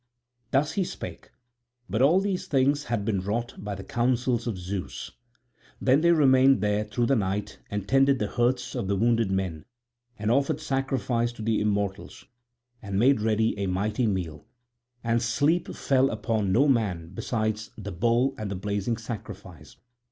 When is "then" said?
5.79-6.01